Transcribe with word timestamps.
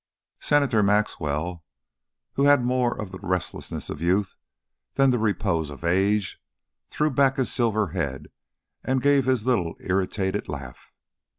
Senator 0.39 0.81
Maxwell, 0.81 1.63
who 2.33 2.45
had 2.45 2.63
more 2.65 2.99
of 2.99 3.11
the 3.11 3.19
restlessness 3.19 3.87
of 3.87 4.01
youth 4.01 4.33
than 4.95 5.11
the 5.11 5.19
repose 5.19 5.69
of 5.69 5.83
age, 5.83 6.41
threw 6.89 7.11
back 7.11 7.37
his 7.37 7.53
silver 7.53 7.89
head 7.89 8.29
and 8.83 8.99
gave 9.03 9.25
his 9.25 9.45
little 9.45 9.75
irritated 9.85 10.49
laugh. 10.49 10.91